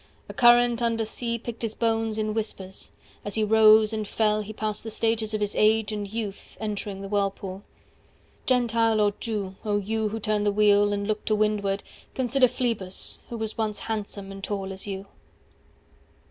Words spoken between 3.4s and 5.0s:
rose and fell He passed the